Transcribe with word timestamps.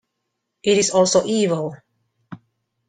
It 0.63 0.79
is 0.79 0.89
also 0.89 1.23
evil. 1.27 1.75